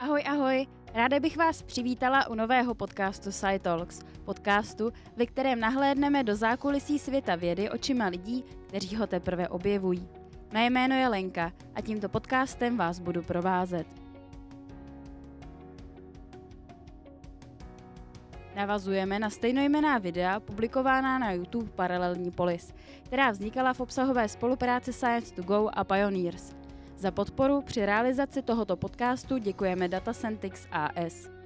[0.00, 0.66] Ahoj, ahoj!
[0.94, 7.34] Ráda bych vás přivítala u nového podcastu SciTalks, podcastu, ve kterém nahlédneme do zákulisí světa
[7.34, 10.08] vědy očima lidí, kteří ho teprve objevují.
[10.52, 13.86] Mé jméno je Lenka a tímto podcastem vás budu provázet.
[18.56, 22.72] Navazujeme na stejnojmená videa publikovaná na YouTube Paralelní polis,
[23.02, 26.54] která vznikala v obsahové spolupráci Science to Go a Pioneers–
[27.00, 31.39] za podporu při realizaci tohoto podcastu děkujeme Datacentix AS.